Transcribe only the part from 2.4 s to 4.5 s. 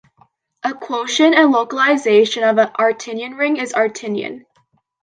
of an Artinian ring is Artinian.